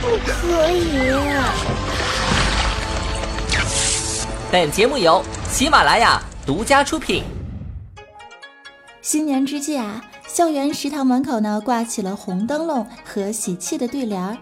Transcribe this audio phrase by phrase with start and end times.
[0.00, 1.12] 不可以。
[4.50, 7.22] 本节目由喜马拉雅独家出品。
[9.02, 14.36] 新年之际啊，校园食堂门口呢挂起了红灯笼和喜气的对联儿，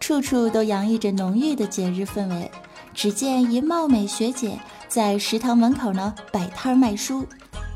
[0.00, 2.50] 处处都洋溢着浓郁的节日氛围。
[2.94, 7.26] 只见一貌美学姐在食堂门口呢摆摊卖书，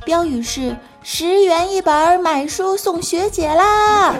[0.04, 4.14] 标语是“十元一本，买书送学姐啦”。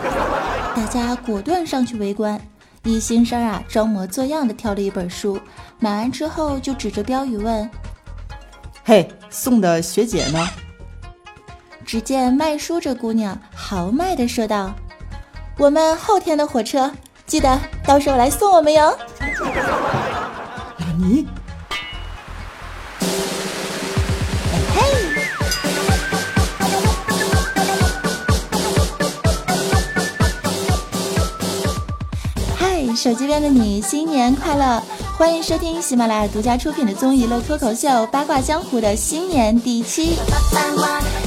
[0.75, 2.41] 大家果断上去围观，
[2.87, 5.41] 一新生啊装模作样的挑了一本书，
[5.81, 7.69] 买完之后就指着标语问
[8.85, 10.47] ：“嘿，送的学姐呢？”
[11.85, 14.73] 只见卖书这姑娘豪迈的说道
[15.59, 16.93] ：“我们后天的火车，
[17.27, 18.97] 记得到时候来送我们哟。”
[20.97, 21.27] 你，
[33.07, 34.83] 手机边的你，新年快乐！
[35.17, 40.17] 欢迎收听喜马拉雅独家出品的综艺乐脱口秀《八卦江湖》的新年第一期。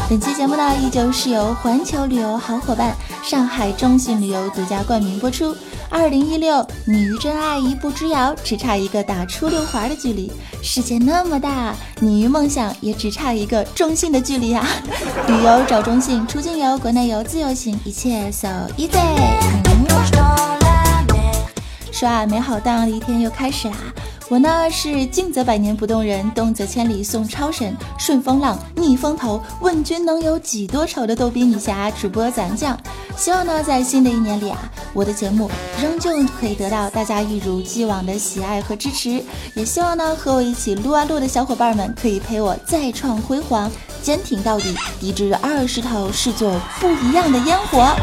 [0.09, 5.55] 本期节目呢，依旧是由环球旅游好伙伴上海中信旅游独家冠名播出。
[5.89, 10.29] 二零一六，你与真爱一步之遥，只差一个打出溜滑的距离。
[10.61, 14.67] 世界那么大，你与梦想也只差一个中信的距离啊！
[15.27, 20.48] 旅游找中信，出境游、国内游、自由行，一切 so easy。
[21.99, 23.75] 说啊，美好荡漾的一天又开始啦！
[24.29, 32.79] 我呢是静则百年不动人，动则千里送超神，顺风浪，逆风头，问君能有几多愁的逗比女侠主播咱酱。
[33.17, 34.57] 希望呢，在新的一年里啊，
[34.93, 35.51] 我的节目
[35.81, 39.21] 仍旧可以得到大家一如既往的喜爱和支持。
[39.53, 43.69] 也希望呢，和我一起撸啊撸的小伙伴们可以陪我再创辉煌，
[44.01, 47.93] 坚挺到底，抵制二十头视作不一样的烟火。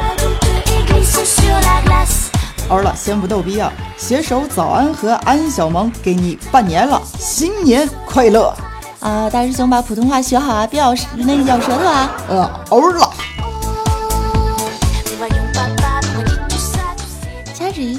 [2.69, 3.73] 好了，先不逗逼啊！
[3.97, 8.53] 携手早安和安小萌给你拜年了，新年快乐！
[8.99, 12.13] 啊，大师兄把普通话学好啊，别咬那个咬舌头啊！
[12.29, 13.09] 呃，欧了。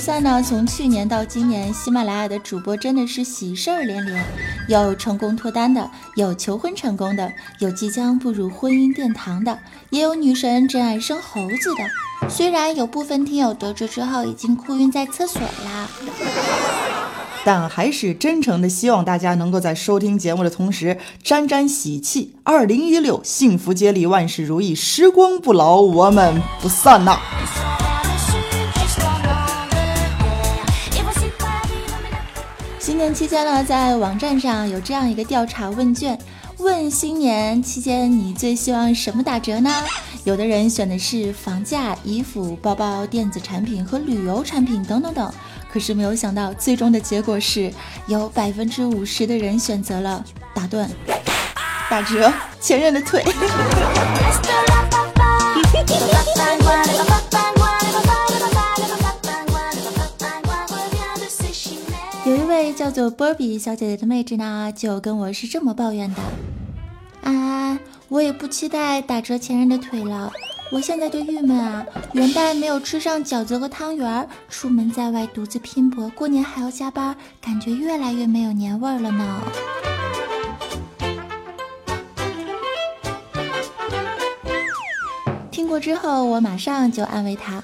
[0.08, 4.24] 掐指一算呢，从去年到今年，喜马拉雅的主播真的是喜事儿连连，
[4.70, 7.30] 有成功脱单的，有求婚成功的，
[7.60, 9.60] 有即将步入婚姻殿堂的，
[9.90, 12.30] 也有女神真爱生猴子的。
[12.30, 15.90] 虽然有部分听友得知之后已经哭晕在厕所啦，
[17.44, 22.34] 但还是真诚的希望大家能够在收听节目的同时沾沾喜气。
[22.44, 27.20] 二零一六，幸福接力，万事如意，时光不老，我们不散呐！
[33.14, 36.18] 期间呢，在网站上有这样一个调查问卷，
[36.58, 39.72] 问新年期间你最希望什么打折呢？
[40.24, 45.34] 有的人选的是房价、衣服、包包、电子产品和旅游产品等等等，
[45.72, 47.72] 可是没有想到，最终的结果是
[48.08, 50.24] 有百分之五十的人选择了
[50.54, 50.90] 打断、
[51.90, 53.24] 打折前任的腿。
[62.28, 66.22] 有一位叫做波比小姐姐的妹纸呢，就跟我是这么抱怨的：
[67.32, 67.80] 啊。
[68.10, 70.32] 我也不期待打折前任的腿了，
[70.70, 71.86] 我现在就郁闷啊！
[72.14, 79.42] 元旦没有吃上饺子和汤圆，出门在外独自拼搏，过年还要加班，感觉越来越没有年味了呢。
[85.52, 87.62] 听过之后，我马上就安慰他：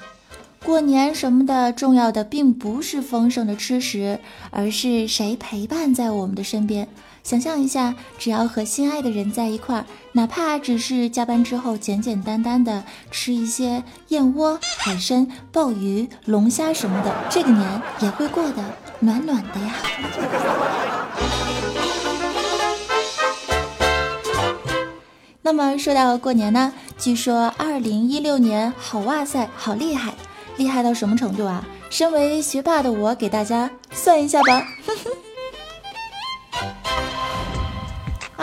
[0.64, 4.18] 过年什么的，重要的并不是丰盛的吃食，
[4.50, 6.88] 而是谁陪伴在我们的身边。
[7.22, 18.64] 想象一下，只要和心爱的人在一块儿，哪怕只是加班之后简简单单的吃一些燕窝、海参、鲍鱼、龙虾什么的，这个年也会过得
[19.00, 19.74] 暖暖的呀。
[25.42, 30.14] 那么说到过年呢，据说二零一六年好哇塞，好厉害，
[30.56, 31.64] 厉害到什么程度啊？
[31.90, 34.66] 身为学霸的我，给大家算一下吧。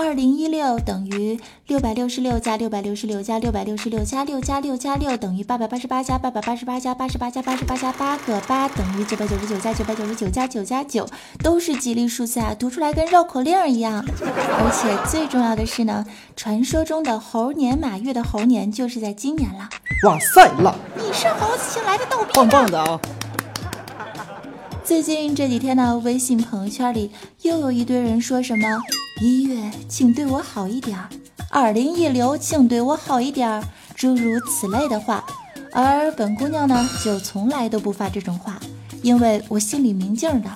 [0.02, 11.08] 二零一六等于六百六十六加六百六十六加六百六十六加六加六加六等于八百八十八加八百八十八加八十八加八十八加八个八等于九百九十九加九百九十九加九加九，
[11.44, 14.04] 都是吉利数字啊，读出来跟绕口令一样。
[14.24, 16.04] 而且最重要的是呢，
[16.36, 19.70] 传说中的猴年马月的猴年就是在今年了。
[20.04, 23.00] 哇塞了，你是猴子请来的逗比，棒棒的啊！
[24.84, 27.12] 最近这几天呢，微信朋友圈里
[27.44, 28.68] 又有一堆人说什么
[29.24, 31.08] “一月请对我好一点儿
[31.52, 33.64] ”，“二零一六请对我好一点儿”，
[33.96, 35.24] 诸如此类的话。
[35.72, 38.60] 而本姑娘呢，就从来都不发这种话，
[39.04, 40.50] 因为我心里明镜儿的。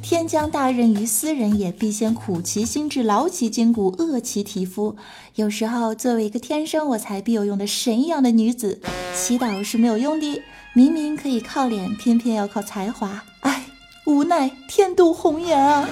[0.00, 4.94] 天将大任于斯人也，必先苦其心志，劳其筋骨，饿其体肤。
[5.34, 8.80] 有时候，作为一个天生我材必有用的神一样的女子，
[9.16, 10.40] 祈祷是没有用的。
[10.74, 13.24] 明明可以靠脸，偏偏要靠才华。
[13.40, 13.64] 唉。
[14.04, 15.88] 无奈天妒红颜啊！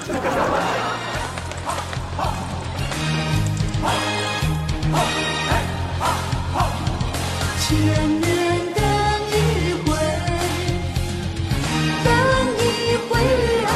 [7.71, 8.27] 千年
[8.75, 8.83] 等
[9.31, 9.95] 一回，
[12.05, 12.11] 等
[12.59, 12.67] 一
[13.09, 13.13] 回
[13.65, 13.69] 啊！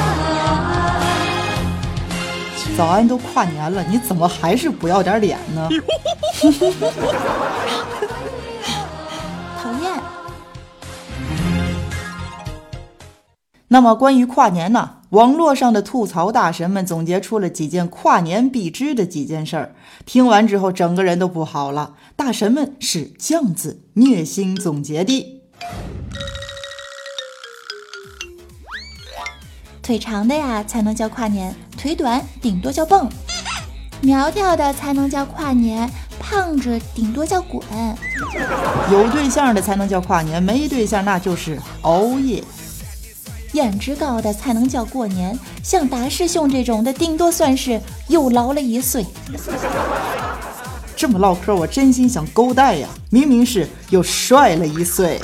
[2.76, 5.68] 早安，都跨年了，你怎么还是不要点脸呢？
[9.62, 10.02] 讨厌
[13.68, 14.93] 那么关于跨年呢？
[15.14, 19.72] 网络上的吐槽大神们总结出了几件跨年必知的几件事儿。
[20.04, 21.94] 听完之后，整个人都不好了。
[22.16, 25.40] 大神们是这样子虐心总结的：
[29.80, 33.08] 腿长的呀才能叫跨年，腿短顶多叫蹦；
[34.00, 35.88] 苗条的才能叫跨年，
[36.18, 37.62] 胖子顶多叫滚；
[38.90, 42.42] 有对象的才能叫跨年，没对象那就是熬夜。
[43.54, 49.06] 颜值高的才能叫过年，像达师兄这种的，顶多算是又老了一岁。
[50.96, 52.88] 这么唠嗑，我真心想勾搭呀！
[53.10, 55.20] 明明是又帅了一岁，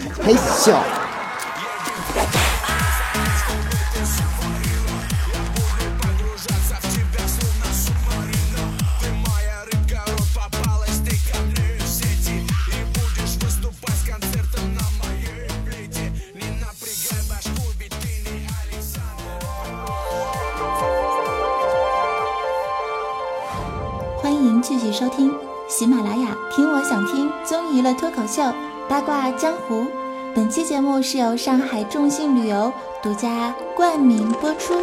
[24.41, 24.63] 欢迎。
[24.63, 25.31] 继续收听
[25.69, 28.43] 喜马拉雅，听我想听综艺娱乐脱口秀
[28.89, 29.87] 八卦江湖。
[30.35, 32.73] 本期节目是由上海众信旅游
[33.03, 34.81] 独家冠名播出，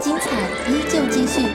[0.00, 0.30] 精彩
[0.70, 1.48] 依旧继续。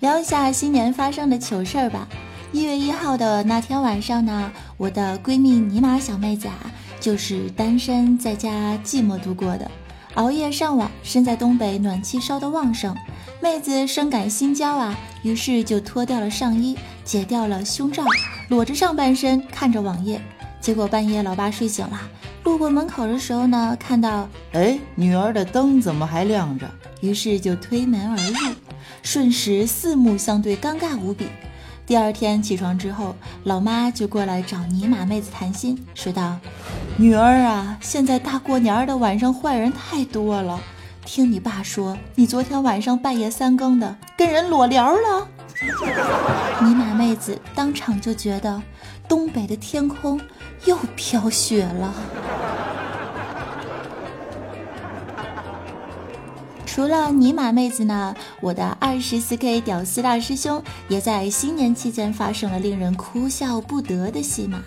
[0.00, 2.08] 聊一下新年发生的糗事儿吧。
[2.50, 6.58] 一月一号的那天晚上呢，我的闺蜜尼玛小妹子啊，
[6.98, 9.70] 就是单身在家寂寞度过的。
[10.14, 12.94] 熬夜上网，身在东北，暖气烧得旺盛。
[13.40, 18.04] 妹子深感心焦啊，于是就脱掉了上衣，解掉了胸罩，
[18.48, 20.20] 裸着上半身看着网页。
[20.60, 21.98] 结果半夜老爸睡醒了，
[22.44, 26.70] 路过门口的时候呢，看到哎，女儿的灯怎么还亮着？
[27.00, 28.54] 于是就推门而入，
[29.02, 31.26] 瞬时四目相对，尴尬无比。
[31.84, 36.38] 第二天起床之后，老妈就过来找尼玛妹子谈心，说道
[36.98, 40.60] ：“女儿啊，现在大过年的晚上坏人太多了。
[41.04, 45.26] 听你爸说，你昨天晚上半夜三更的跟人裸聊了。”
[46.62, 48.62] 尼玛妹子当场就觉得
[49.08, 50.20] 东北的天空
[50.64, 51.94] 又飘雪了。
[56.64, 64.62] 除了尼玛妹子呢，我的二十四 K 屌丝大师兄也在新年期间发生了令人哭笑不得的戏码。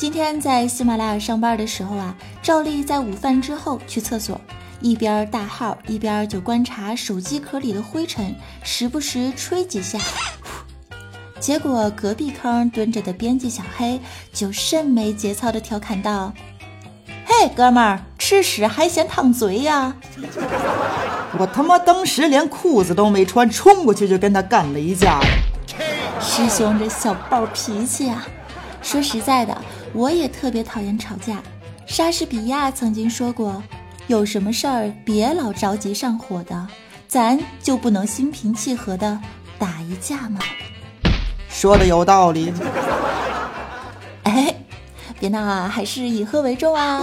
[0.00, 4.40] 今天在喜马拉雅上班的时候啊，照例在午饭之后去厕所，
[4.80, 9.98] 一边大号一边就观察手机壳里的灰尘，时不时吹几下。
[11.38, 14.00] 结果隔壁坑蹲着的编辑小黑
[14.32, 16.32] 就甚没节操的调侃道
[17.26, 19.94] ：“嘿，哥们儿，吃屎还嫌烫嘴呀？”
[21.38, 25.20] 我他妈当时连裤子都没穿，冲过去就跟他干了一架。
[26.18, 28.26] 师兄这小暴脾气啊！
[28.80, 29.54] 说实在的，
[29.92, 31.42] 我也特别讨厌吵架。
[31.86, 33.62] 莎士比亚曾经说过
[34.06, 36.68] ：“有什么事儿别老着急上火的，
[37.08, 39.18] 咱就不能心平气和的
[39.58, 40.40] 打一架吗？”
[41.50, 42.52] 说的有道理。
[44.22, 44.54] 哎，
[45.18, 47.00] 别闹啊，还是以喝为重啊。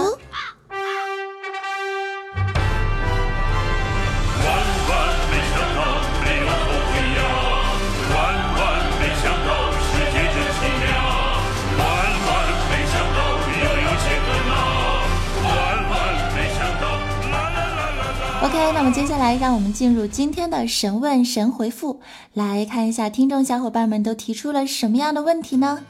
[18.74, 22.00] 那么接下来让我们进入今天的神问神回复，
[22.34, 25.80] 来看一下听众小伙伴们都提出了什么样的问题呢？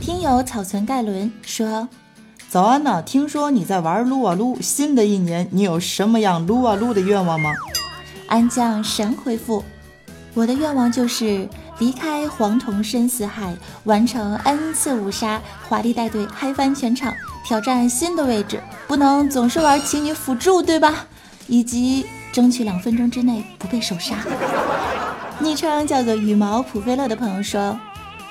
[0.00, 1.88] 听友草存盖伦说
[2.48, 7.50] ：“早安呢，听说你在玩撸啊撸，新的一年你有什么样撸啊撸的愿望吗？”
[8.28, 9.64] 安将神回复
[10.34, 11.48] ：“我的愿望就是
[11.78, 17.14] 离开黄铜深似海，完成 N 次五杀，华丽带队嗨翻全场，
[17.44, 21.06] 挑战新的位置，不能总是玩请你辅助，对吧？”
[21.50, 24.14] 以及争取两分钟之内不被手杀。
[25.42, 27.76] 昵称叫做羽毛普菲勒的朋友说：“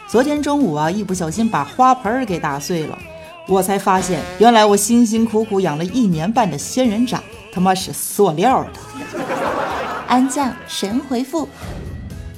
[0.08, 2.98] 昨天中午啊，一不小心把花盆儿给打碎了，
[3.46, 7.22] 我才发现原来我辛辛苦苦养了一年半的仙人掌，
[7.52, 8.80] 他妈是塑料的。
[10.08, 11.50] ”安将神回复：“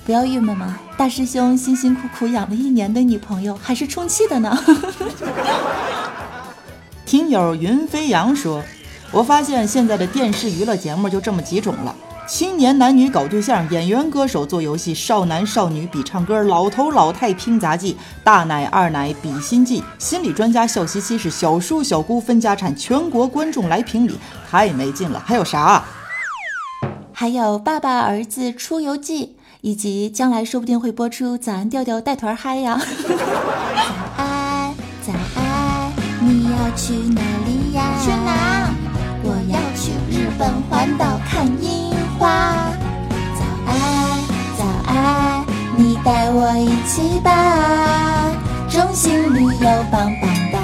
[0.03, 4.57] 不要郁闷嘛，大师兄辛辛苦苦养了一年的女朋友还是充气的呢。
[7.05, 8.63] ”听友云飞扬说。
[9.11, 11.93] 我发现现在的电视娱乐节目就这么几种了：
[12.29, 24.17] 青年男女搞对象，演员歌手做游戏，少男少女比唱歌，老头老太拼杂技，大奶二奶比心计，心理专家笑嘻嘻，是小叔小姑分家产，全国观众来评理，
[24.49, 25.21] 太没劲了。
[25.25, 25.83] 还有啥？
[27.11, 32.79] 还有爸爸儿子出游记，以及将来说不定会播出早安调调带团嗨呀。
[32.95, 34.73] 早安，
[35.05, 35.91] 早安，
[36.21, 37.21] 你要去哪
[40.41, 42.73] 本环岛看樱花，
[43.37, 43.75] 早安
[44.57, 45.45] 早安，
[45.77, 47.29] 你带我一起吧，
[48.67, 50.57] 中心旅游棒棒哒。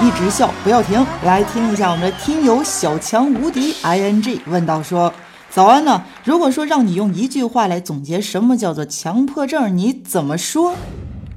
[0.04, 5.10] 一直笑不要停，来听一下我们的听友小强无敌 i n g 问道说：
[5.48, 6.02] 早安呢？
[6.24, 10.74] 如果说让你用一句话来总结什么叫做强迫症，你怎么说？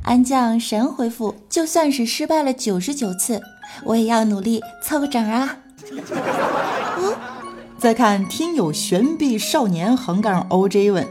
[0.03, 3.41] 安将神回复：就算是失败了九十九次。
[3.83, 5.57] 我也要努力凑个整啊！
[7.77, 11.07] 再看听友悬臂少年横杠 OJ 问：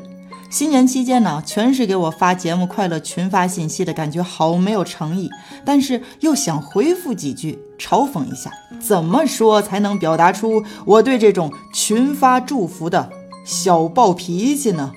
[0.51, 5.31] 新年期间呢，全是给我发节目快乐群发信息的感觉，好没有诚意。
[5.65, 13.11] 但是又想回复几句，嘲讽一下，怎么说才能表达出我对这种群发祝福的
[13.45, 14.93] 小暴脾气呢？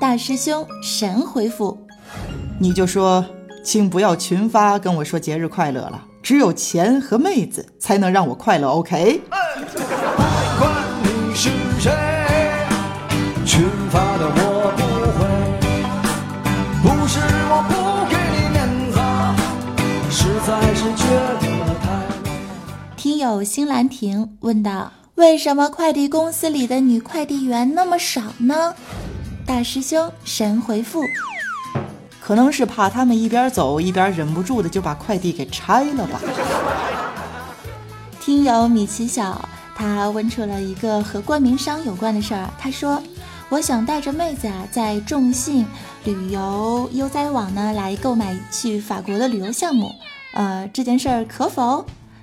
[0.00, 1.78] 大师兄神回复：
[2.60, 3.24] 你就说，
[3.62, 6.04] 请不要群发跟我说节日快乐了。
[6.20, 9.22] 只有钱和妹子才能让我快乐，OK？
[13.46, 14.82] 群发的我不
[15.18, 15.20] 会。
[16.82, 17.72] 不是我不
[18.10, 18.58] 给你面
[18.90, 18.98] 子，
[20.10, 21.86] 实在是觉得太
[22.24, 22.26] 累
[22.96, 28.74] 听友新兰亭问道：“为什么快递公司里的女快递员那么少呢？”
[29.46, 31.04] 大师兄神回复。
[32.28, 36.20] 可能是怕他们一边走一边忍不住的就把快递给拆了吧。
[38.20, 42.46] 听友米奇小，他问出了一个和冠名商有关的事儿。
[42.58, 43.02] 他说
[43.48, 45.64] ：“我想带着妹子啊，在众信
[46.04, 49.90] 旅游悠哉网呢来购买去法国的旅游项目，
[50.34, 51.82] 呃，这件事儿可否？”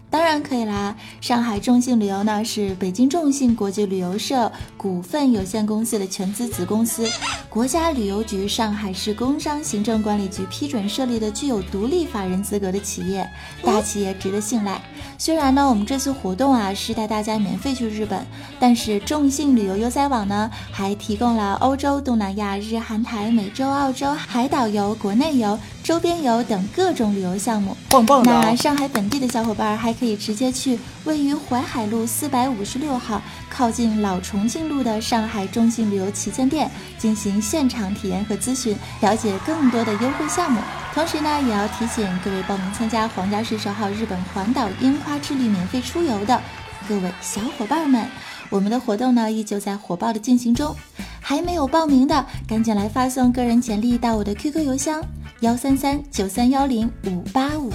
[0.09, 0.95] 当然可以啦！
[1.19, 7.05] 上海众信旅游呢是北京众信国际旅游社股份有限公司的全资子公司，
[7.49, 13.29] 国家旅游局上海市工商行政管理局批准设立的具有独立法人资格的企业，
[13.61, 14.81] 大企业值得信赖。
[15.17, 18.25] 虽然呢，我们这次活动啊是带大家免费去日本，
[18.57, 27.77] 但是众信旅游优哉网呢还提供了欧洲、东南亚、日韩台、美洲、澳洲、海岛游、国内游、周边游等各种旅游项目。
[27.91, 28.31] 棒棒的！
[28.31, 30.15] 那上海本地的小伙伴还可以。
[30.17, 40.59] 直接去位于淮海路四百五十六号、靠近老重庆路的上海中信旅游旗舰店进行现场体验和咨询，了解更多的优惠项目。
[40.95, 46.41] 同时呢，也要提醒各位报名参加皇家十九号日本环岛樱花之旅免费出游的
[46.89, 48.09] 各位小伙伴们，
[48.49, 50.75] 我们的活动呢依旧在火爆的进行中。
[51.21, 55.03] 还没有报名的，赶紧来发送个人简历到我的 QQ 邮箱
[55.41, 57.71] 幺三三九三幺零五八五。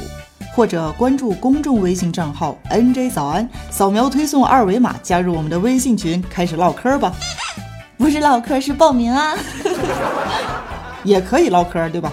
[0.55, 7.13] 或者关注公众微信账号 “nj 早安”，扫描推送二维码加入我们的微信群，开始唠嗑吧。
[7.99, 9.35] 不是唠嗑，是报名啊。
[11.05, 12.13] 也可以唠嗑，对吧？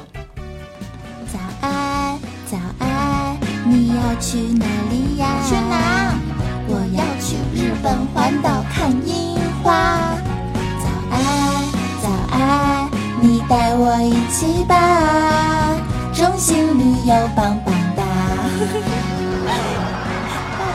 [1.32, 5.28] 早安，早安，你要去哪里呀？
[5.48, 6.14] 去哪？
[6.68, 10.17] 我要去日本环岛看樱花。
[13.50, 14.76] 带我一起吧，
[16.14, 17.74] 中心旅游棒棒。
[17.96, 18.04] 爸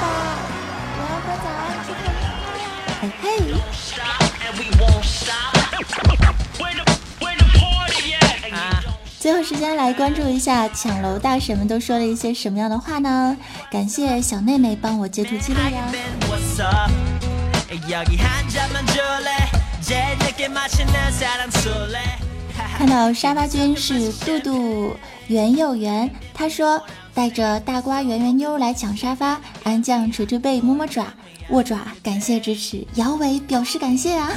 [0.00, 0.08] 爸，
[0.96, 2.04] 我要和早安去看
[3.02, 3.24] 嘿嘿。
[9.20, 13.36] 最后时间来关注一下抢楼大神们都说了一些什么样的话呢？
[13.70, 15.84] 感谢小妹妹帮我截图记录呀。
[22.82, 24.96] 看到沙发君是杜杜
[25.28, 26.82] 圆又圆，他说
[27.14, 31.06] 带着大瓜圆圆妞来抢沙发，安酱捶捶背摸摸爪
[31.50, 34.32] 握爪，感谢支持，摇尾表示感谢啊。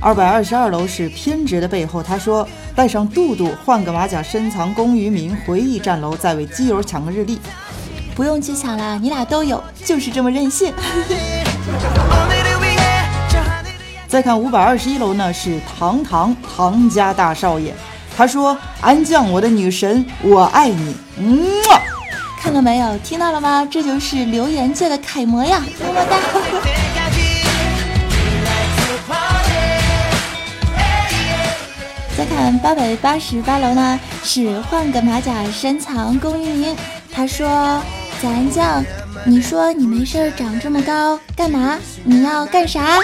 [0.00, 7.36] 二百二十二楼是偏执的背后，他说带上杜杜换个马甲深藏功与名，回忆战楼再为基友抢个日历，
[8.14, 10.72] 不用去抢了，你俩都有，就是这么任性。
[14.16, 17.70] 再看五百二十一楼呢，是堂堂唐家大少爷，
[18.16, 21.46] 他说：“安酱，我的女神，我爱你。”嗯，
[22.40, 22.96] 看到没有？
[23.00, 23.68] 听到了吗？
[23.70, 25.62] 这就是留言界的楷模呀！
[25.86, 26.16] 么么哒。
[32.16, 36.74] 再看八百八十八楼呢，是换个马甲深藏功与名，
[37.12, 37.46] 他说
[38.22, 38.82] ：“早安酱。”
[39.26, 41.76] 你说你没事长这么高干嘛？
[42.04, 42.98] 你要干啥？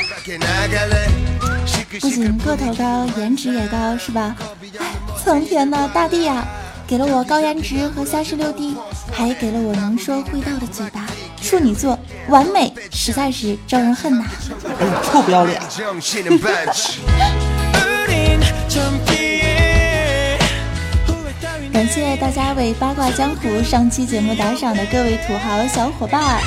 [2.01, 4.37] 不仅个头高，颜值也高，是吧？
[4.79, 4.87] 哎，
[5.23, 6.47] 苍天呐，大地呀，
[6.87, 8.77] 给了我高颜值和三十六 D，
[9.13, 11.07] 还给了我能说会道的嘴巴，
[11.43, 11.99] 处女座
[12.29, 14.25] 完美，实在是招人恨呐！
[14.81, 15.61] 哎，臭不要脸！
[21.73, 26.39] 感谢大家为八卦江湖上期节目打赏的各位土豪小伙伴，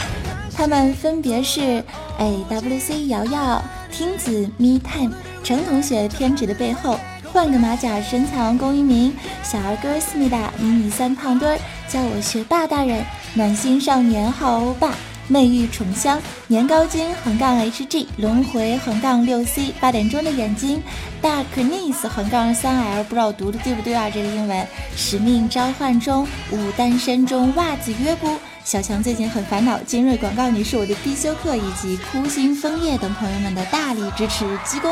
[0.55, 1.83] 他们分别是
[2.19, 3.59] A W C 瑶瑶、
[3.91, 6.99] 听子 Me Time、程同学偏执的背后、
[7.33, 13.03] 换个马甲深藏功与名、小儿歌思密达、迷你三胖墩儿、叫我学霸大人、
[13.33, 14.91] 暖心少年好欧巴。
[15.27, 20.81] 魅玉重香，年糕精横杠 HG 轮回横杠六 C 八点钟的眼睛
[21.21, 24.09] ，Darkness 横杠三 L 不知道读的对不对啊？
[24.09, 28.37] 这个英文使命召唤中，五单身中袜子约不？
[28.63, 34.89] 小强最近很烦恼，精锐广告你是我的必修课，以及枯心枫叶等朋友们的大力支持，鞠躬。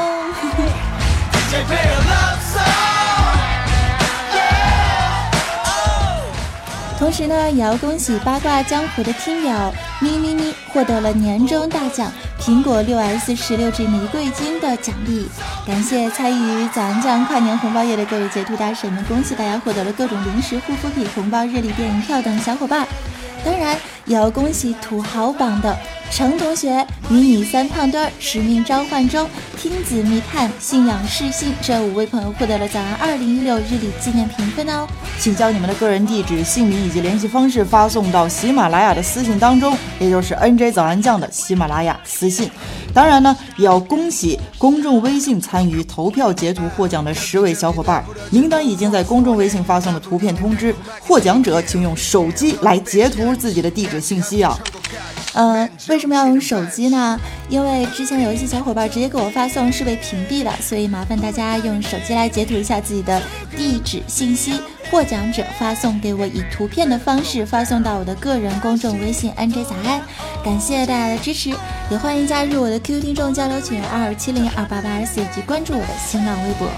[7.04, 15.28] 同时呢，也要恭喜八卦江湖的听友咪咪咪获得了年终大奖苹果六 S 十六 G 玫瑰金的奖励。
[15.68, 22.88] 感谢参与早安酱跨年红包夜的各位截图大神们，恭喜大家获得了各种零食、护肤品、红包、日历、电影票等小伙伴。
[23.44, 25.78] 当然，也要恭喜土豪榜的
[26.10, 29.28] 程同学、迷你三胖墩、使命召唤中、
[29.58, 34.88] 听子密探、信仰世信这五位朋友获得了早安二零一六日历纪念评分哦。
[35.20, 42.50] 请将你们的个人地址、姓名以及联系方式发送到喜马拉雅的私信当中，也就是 NJ 早安酱的喜马拉雅私信。
[42.94, 54.58] 当然呢，也要恭喜公众微信参与投票截图获奖的十位小伙伴，名单已经在公众微信发送了图片通知，获奖者请用手机来截图自己的地址信息啊。
[55.34, 57.20] 呃，为什么要用手机呢？
[57.50, 63.22] 因为之前有一些小伙伴直接给我发送是被屏蔽了，所以麻烦大家用手机来截图一下自己的
[63.58, 64.54] 地址信息。
[64.92, 70.00] 获奖者发送给我以图片的方式发送到我的个人公众微信 NJ 早安，
[70.46, 71.50] 感谢大家的支持，
[71.90, 76.70] 也欢迎加入我的 QQ 听众交流群二二七零二八八二四以及关注我的新浪微博。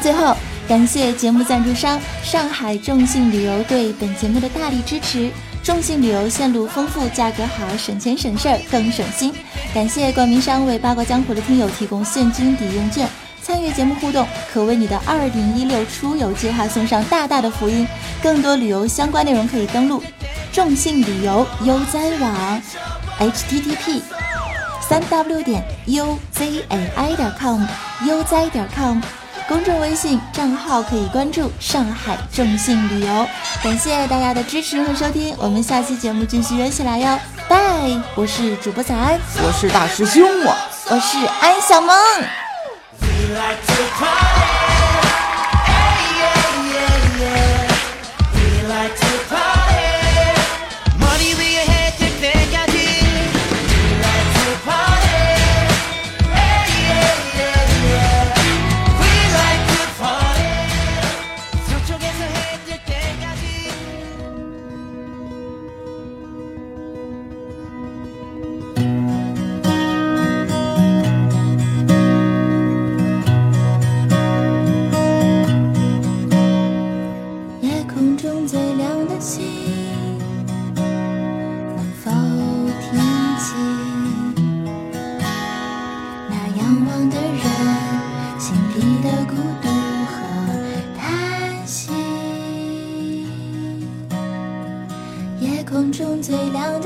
[0.00, 0.36] 最后，
[0.68, 5.32] 感谢节目赞助商上海众信旅游对本节目的大力支持。
[5.68, 9.34] 众信旅游线路丰富，价格好，省钱省事儿更省心。
[9.74, 13.06] 感谢冠名商为八卦江湖的听友提供现金抵用券。
[13.42, 17.86] 参与节目互动，可为你的二零一六出游计划送上大大的福音。
[18.22, 20.02] 更多旅游相关内容可以登录
[20.50, 22.62] 众信旅游悠哉网
[23.18, 24.00] ，http
[24.88, 27.62] 三 w 点 uzai 点 com
[28.06, 28.98] 悠哉点 com，
[29.48, 33.26] 公众微信账号可以关注上海众信旅游。
[33.64, 37.56] 感谢大家的支持和收听，我们下期节目继续约起来哟，拜！
[38.14, 40.54] 我是主播早安，我是大师兄我，
[40.90, 41.96] 我是安小萌。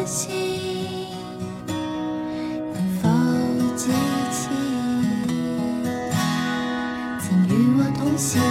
[0.03, 0.35] 的星，
[1.69, 3.09] 能否
[3.77, 3.87] 记
[4.33, 4.41] 起
[7.21, 8.43] 曾与我同行，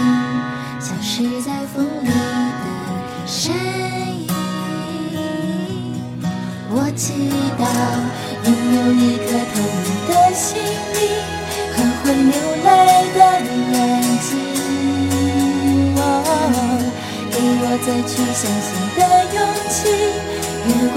[0.80, 2.10] 消失在风里的
[3.26, 4.26] 身影？
[6.70, 7.12] 我祈
[7.60, 7.62] 祷
[8.46, 10.48] 拥有一颗透明的心
[10.94, 10.98] 灵
[11.74, 12.32] 和会流
[12.64, 12.66] 泪
[13.12, 13.20] 的
[13.72, 13.76] 眼
[14.22, 14.30] 睛。
[15.98, 16.00] 哦
[17.30, 19.00] 给我再去相信的
[19.34, 19.36] 勇
[19.68, 19.76] 气，
[20.66, 20.96] 越过